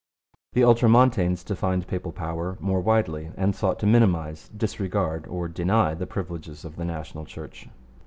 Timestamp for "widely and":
2.81-3.55